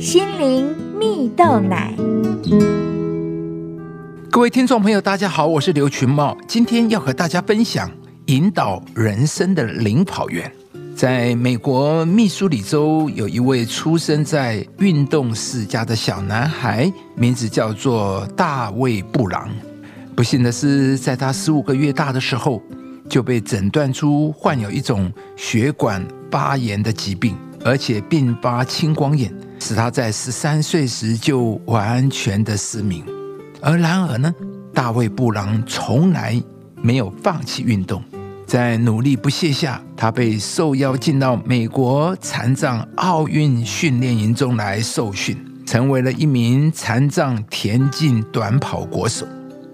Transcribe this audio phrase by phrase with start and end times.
[0.00, 1.92] 心灵蜜豆奶。
[4.30, 7.90] 各位听众朋友，大家好，我是刘群茂，今天要和大家分享
[8.24, 10.50] 引导人生的领跑员。
[10.96, 19.50] 在美国密苏里州，有一位出生在运动世家的小男孩，名字叫做大卫·布朗。
[20.16, 22.62] 不幸的是，在他十五个月大的时候，
[23.06, 29.30] 就被诊断出患有一种血管发炎的疾病，而且并发青光眼，
[29.60, 33.04] 使他在十三岁时就完全的失明。
[33.60, 34.34] 而然而呢，
[34.74, 36.42] 大卫·布朗从来
[36.82, 38.02] 没有放弃运动，
[38.46, 45.36] 在努力不懈下，他被受邀进到美国残障奥运训练营中来受训，
[45.66, 49.26] 成为了一名残障田径短跑国手。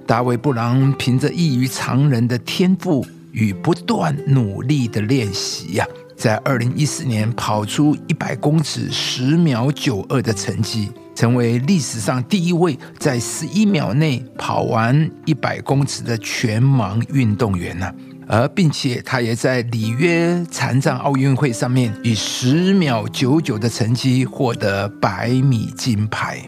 [0.05, 10.91] 大卫·布朗凭着异于常人的天赋与不断努力的练习呀，在二零一四年跑出一百公尺十秒九二的成绩。
[11.15, 17.91] 成为历史上第一位在十一秒内跑完一百公尺的全盲运动员呢，
[18.29, 26.47] 而并且他也在里约残障奥运会上面以十秒九九的成绩获得百米金牌。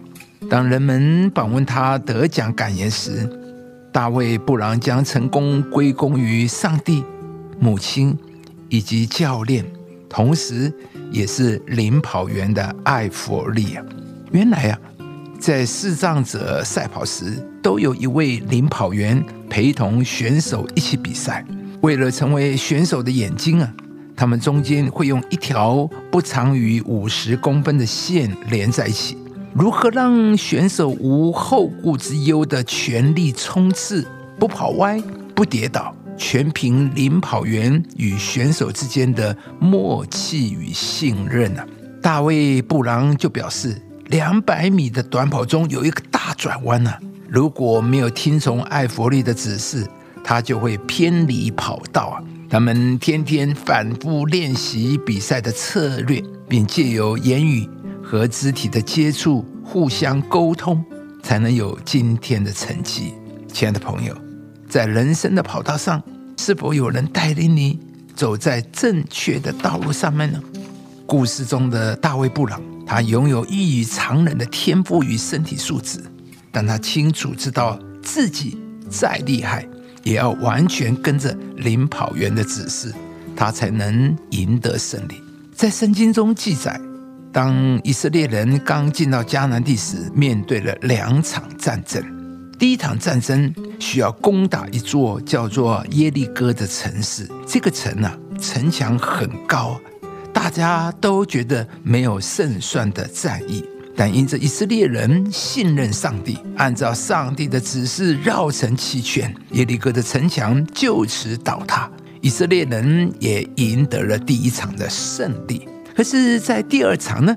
[0.50, 3.27] 当人们访问他得奖感言时，
[3.91, 7.03] 大卫·布朗将成功归功于上帝、
[7.58, 8.14] 母亲
[8.69, 9.64] 以及教练，
[10.08, 10.72] 同时
[11.11, 13.84] 也是领跑员的艾弗利亚。
[14.30, 14.78] 原来啊，
[15.38, 21.44] 在视障者赛跑时，都有一位领跑员陪同选手一起比赛。
[21.80, 23.72] 为了成为选手的眼睛啊，
[24.16, 29.16] 他们中间会用一条不长于五十公分的线连在一起。
[29.55, 34.06] 如何让选手无后顾之忧的全力冲刺，
[34.38, 35.00] 不跑歪、
[35.34, 41.66] 不跌倒，全凭领跑员与选手之间的默契与信任啊！
[42.02, 43.80] 大卫·布朗就表示。
[44.08, 46.91] 两百米的短跑中有一个大转弯呢，
[47.28, 49.86] 如果没有听从艾弗利的指示，
[50.25, 52.25] 他就会偏离跑道啊。
[52.48, 57.69] 他们天天反复练习比赛的策略，并借由言语
[58.03, 60.82] 和肢体的接触互相沟通，
[61.22, 63.12] 才能有今天的成绩。
[63.53, 64.16] 亲爱的朋友，
[64.69, 66.03] 在人生的跑道上，
[66.37, 67.81] 是否有人带领你
[68.15, 70.41] 走在正确的道路上面呢？
[71.06, 72.61] 故事中的大卫·布朗。
[72.87, 76.03] 他拥有异于常人的天赋与身体素质，
[76.51, 78.56] 但他清楚知道自己
[78.89, 79.69] 再厉害，
[80.05, 82.91] 也要完全跟着领跑员的指示，
[83.37, 85.21] 他才能赢得胜利。
[85.55, 86.81] 在圣经中记载，
[87.31, 92.03] 当以色列人刚进到迦南地时，面对了两场战争。
[92.58, 99.80] 第一场战争需要攻打一座叫做耶利哥的城市，这个城啊，城墙很高。
[100.32, 103.64] 大家都觉得没有胜算的战役，
[103.96, 111.88] 但因着以色列人信任上帝，按照上帝的指示绕城七圈，耶利哥的城墙就此倒塌，
[112.20, 115.69] 以色列人也赢得了第一场的胜利。
[115.94, 117.36] 可是，在第二场呢，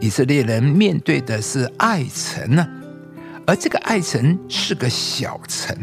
[0.00, 2.66] 以色列人面对的是爱城呢，
[3.46, 5.76] 而这个艾城是个小城。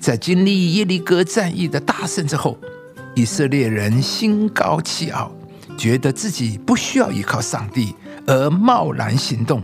[0.00, 2.58] 在经历耶利哥战役的大胜之后，
[3.14, 5.30] 以色列人心高气傲。
[5.76, 7.94] 觉得自己不需要依靠上帝
[8.26, 9.62] 而贸然行动，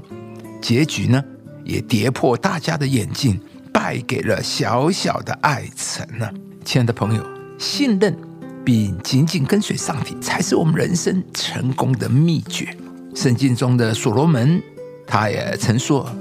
[0.60, 1.24] 结局呢
[1.64, 3.40] 也跌破大家的眼镜，
[3.72, 6.28] 败给了小小的艾城呢。
[6.66, 7.24] 亲爱的朋友，
[7.58, 8.14] 信任
[8.62, 12.76] 并紧紧跟随上帝，才是我们人生成功的秘诀。
[13.14, 14.62] 圣经中的所罗门，
[15.06, 16.14] 他也曾说：“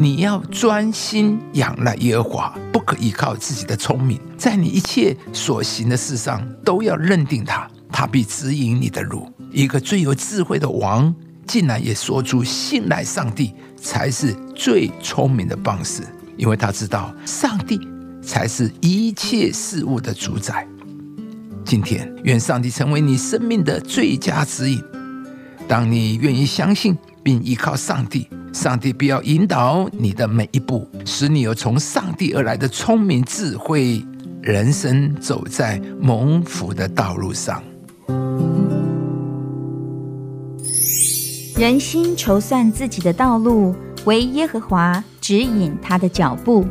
[0.00, 9.28] 你要专心仰赖耶和华，不可依靠自己的聪明，在你一切所行的事上都要认定他。”他必指引你的路。
[9.50, 11.12] 一个最有智慧的王，
[11.48, 16.04] 竟然也说出信赖上帝才是最聪明的方式，
[16.36, 17.80] 因为他知道上帝
[18.22, 20.64] 才是一切事物的主宰。
[21.64, 24.80] 今天，愿上帝成为你生命的最佳指引。
[25.66, 28.28] 当你愿意相信并依靠上帝，
[28.60, 34.04] 上帝必要引导你的每一步，使你有从上帝而来的聪明智慧，
[34.42, 37.62] 人生走在蒙福的道路上。
[41.56, 43.76] 人心筹算自己的道路，
[44.06, 46.66] 唯耶和华指引他的脚步。